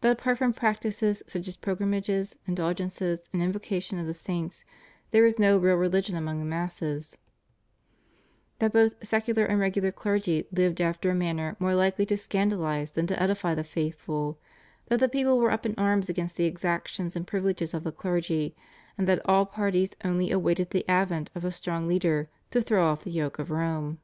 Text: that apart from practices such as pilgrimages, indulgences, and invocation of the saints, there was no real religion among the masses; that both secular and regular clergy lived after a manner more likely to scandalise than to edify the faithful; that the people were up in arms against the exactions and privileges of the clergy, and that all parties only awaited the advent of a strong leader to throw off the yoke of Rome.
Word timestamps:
that 0.00 0.12
apart 0.12 0.38
from 0.38 0.54
practices 0.54 1.22
such 1.26 1.46
as 1.46 1.58
pilgrimages, 1.58 2.36
indulgences, 2.46 3.28
and 3.34 3.42
invocation 3.42 3.98
of 3.98 4.06
the 4.06 4.14
saints, 4.14 4.64
there 5.10 5.24
was 5.24 5.38
no 5.38 5.58
real 5.58 5.74
religion 5.74 6.16
among 6.16 6.38
the 6.38 6.44
masses; 6.46 7.18
that 8.60 8.72
both 8.72 8.94
secular 9.06 9.44
and 9.44 9.60
regular 9.60 9.92
clergy 9.92 10.46
lived 10.52 10.80
after 10.80 11.10
a 11.10 11.14
manner 11.14 11.54
more 11.58 11.74
likely 11.74 12.06
to 12.06 12.16
scandalise 12.16 12.92
than 12.92 13.06
to 13.06 13.22
edify 13.22 13.54
the 13.54 13.62
faithful; 13.62 14.38
that 14.86 15.00
the 15.00 15.06
people 15.06 15.36
were 15.38 15.50
up 15.50 15.66
in 15.66 15.74
arms 15.76 16.08
against 16.08 16.38
the 16.38 16.46
exactions 16.46 17.14
and 17.14 17.26
privileges 17.26 17.74
of 17.74 17.84
the 17.84 17.92
clergy, 17.92 18.56
and 18.96 19.06
that 19.06 19.20
all 19.26 19.44
parties 19.44 19.94
only 20.02 20.30
awaited 20.30 20.70
the 20.70 20.88
advent 20.90 21.30
of 21.34 21.44
a 21.44 21.52
strong 21.52 21.86
leader 21.86 22.30
to 22.50 22.62
throw 22.62 22.88
off 22.88 23.04
the 23.04 23.10
yoke 23.10 23.38
of 23.38 23.50
Rome. 23.50 23.98